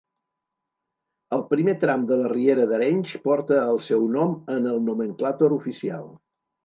El 1.35 1.43
primer 1.51 1.75
tram 1.83 2.07
de 2.11 2.17
la 2.21 2.31
Riera 2.33 2.65
d'Arenys 2.71 3.13
porta 3.29 3.59
el 3.75 3.79
seu 3.89 4.09
nom 4.17 4.35
en 4.59 4.67
el 4.73 4.83
nomenclàtor 4.91 5.57
oficial. 5.63 6.09